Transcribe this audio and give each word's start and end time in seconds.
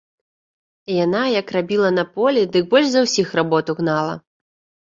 Яна, 1.05 1.19
як 1.41 1.53
рабіла 1.57 1.89
на 1.99 2.05
полі, 2.15 2.47
дык 2.57 2.63
больш 2.73 2.87
за 2.95 3.05
ўсіх 3.07 3.27
работу 3.41 3.71
гнала. 3.83 4.13